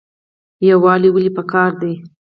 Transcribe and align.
یووالی 0.69 1.09
ولې 1.11 1.31
پکار 1.37 1.71
دی؟ 1.81 1.93